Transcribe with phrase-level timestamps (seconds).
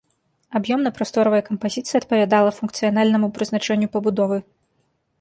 [0.59, 4.37] Аб'ёмна-прасторавая кампазіцыя адпавядала функцыянальнаму прызначэнню пабудовы.